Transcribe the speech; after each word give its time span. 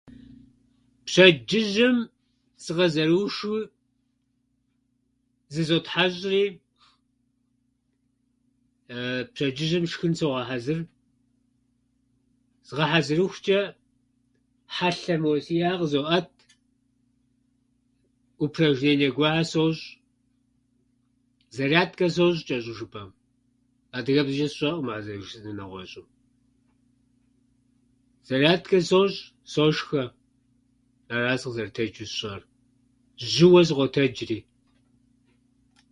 Пщэдджыжьым 1.05 1.97
сыкъызэрыушу 2.63 3.53
зызотхьэщӏри 5.53 6.43
пщэдджыжьым 9.31 9.85
шхын 9.91 10.13
согъэхьэзыр. 10.19 10.79
Згъэхьэзырыхучӏэ 12.67 13.59
хьэлъэ 14.75 15.15
мо 15.21 15.31
сиӏэхэр 15.45 15.79
къызоӏэт, 15.79 16.29
упражнение 18.43 19.09
гуэрхьэр 19.15 19.47
сощӏ, 19.53 19.83
зарядкэ 21.55 22.07
сощӏ 22.17 22.41
кӏэщӏу 22.47 22.75
жыпӏэм. 22.79 23.09
Адыгэбзэчӏэ 23.97 24.47
сщӏэӏым 24.51 24.87
ар 24.95 25.01
зэрыжысӏэнур 25.05 25.55
нэгъуэщӏу. 25.59 26.05
Зарядкэ 28.27 28.79
сощӏ, 28.91 29.17
сошхэ, 29.53 30.03
ара 31.15 31.33
сыкъызэрытэджу 31.41 32.07
сщӏэр, 32.11 32.41
жьыуэ 33.31 33.61
сыкъотэджри. 33.67 34.39